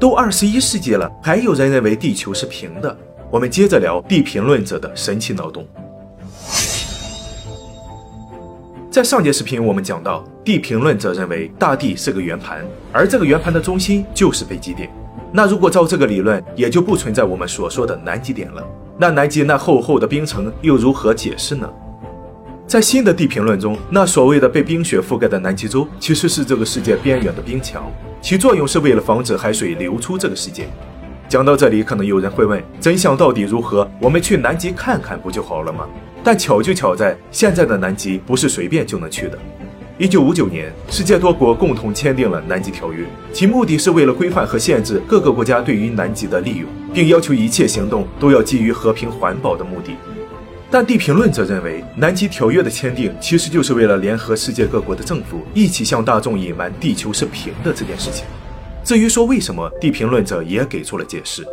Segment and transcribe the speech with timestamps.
[0.00, 2.96] 都二十一世纪了，还有人认为地球是平的。
[3.30, 5.66] 我们接着聊地平论者的神奇脑洞。
[8.90, 14.90] 在上节视频我们讲到，地平论者认为大地是个圆盘，而这个圆盘的中心就是北极点。
[15.30, 18.66] 那如果照这个理论，也就不存在我们所说的南极点了。
[18.96, 21.70] 那南极那厚厚的冰层又如何解释呢？
[22.66, 27.84] 在新的地平论中，那所谓的被冰雪覆盖的南极洲，其实是这个世界边缘的冰墙，
[28.22, 30.68] 其作用是为了防止海水流出这个世界。
[31.28, 33.88] 讲到这里，可能有人会问，真相到底如何？
[34.00, 35.88] 我们去南极看看不就好了吗？
[36.22, 39.38] 但巧就巧在，现在的南极不是随便就能去的。
[39.96, 49.92] 一九五九年，世界多国共同签订了南极条约，其目的是为了规范和限制各个国家对于南极的利用，并要求一切行动都要基于和平环保的目的。
[50.72, 58.24] 但地平论者认为，南极条约的签订其实就是为了联合世界各国的政府，一起向大众隐瞒地球是平的这件事情。
[58.84, 61.44] 至于说为什么，地平论者也给出了解释。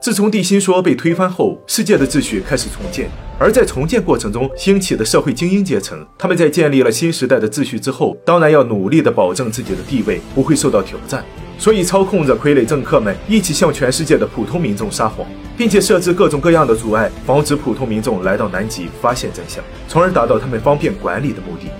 [0.00, 11.24] 自从地心说被推翻后，世界的秩序开始重建，而在重建过程中兴起的社会精英阶层，他们在建立了新时代的秩序之后，当然要努力的保证自己的地位不会受到挑战，
[11.58, 21.70] 所以操控着傀儡政客们一起向全世界的普通民众撒谎，并且设置各种各样的阻碍，防止普通民众来到南极发现真相，从而达到他们方便管理的目的。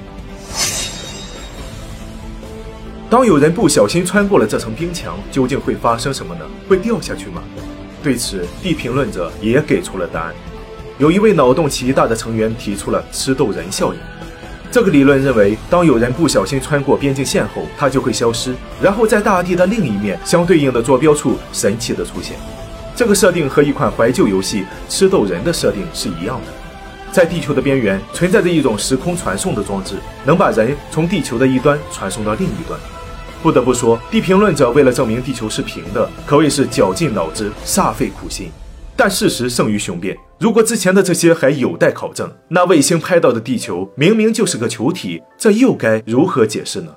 [3.10, 6.44] 当有人不小心穿过了这层冰墙，究竟会发生什么呢？
[6.68, 7.42] 会掉下去吗？
[8.02, 10.34] 对此，地平论者也给出了答案。
[10.98, 14.00] 有一位脑洞奇大的成员提出了吃豆人效应。
[14.72, 22.38] 这个理论认为，当有人不小心穿过边境线后，它就会消失，然后在大地的另一面相对应的坐标处神奇的出现。
[22.96, 27.12] 这个设定和一款怀旧游戏《吃豆人》的设定是一样的。
[27.12, 32.80] 在地球的边缘存在着一种时空传送的装置，能把人从地球的一端传送到另一端。
[33.42, 38.50] 不得不说，地平论者为了证明地球是平的，可谓是绞尽脑汁、煞费苦心。
[38.96, 46.96] 但事实胜于雄辩，如果之前的这些还有待考证，那卫星拍到的地球明明就是个球体，这又该如何解释呢？